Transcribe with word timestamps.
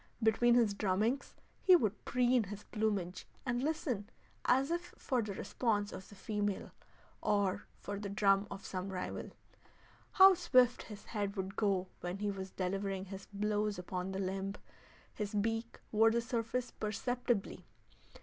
Between 0.23 0.55
his 0.55 0.73
drummings 0.73 1.35
he 1.61 1.75
would 1.75 2.05
preen 2.05 2.45
his 2.45 2.63
plumage 2.63 3.27
and 3.45 3.61
listen 3.61 4.09
as 4.45 4.71
if 4.71 4.95
for 4.97 5.21
the 5.21 5.35
response 5.35 5.91
of 5.91 6.09
the 6.09 6.15
female, 6.15 6.71
or 7.21 7.67
for 7.77 7.99
the 7.99 8.09
drum 8.09 8.47
of 8.49 8.65
some 8.65 8.89
rival. 8.89 9.29
How 10.13 10.33
swift 10.33 10.81
his 10.81 11.05
head 11.05 11.35
would 11.35 11.55
go 11.55 11.85
when 11.99 12.17
he 12.17 12.31
was 12.31 12.49
delivering 12.49 13.05
his 13.05 13.27
blows 13.31 13.77
upon 13.77 14.11
the 14.11 14.17
limb! 14.17 14.55
His 15.13 15.35
beak 15.35 15.79
wore 15.91 16.09
the 16.09 16.19
surface 16.21 16.71
perceptibly. 16.71 17.67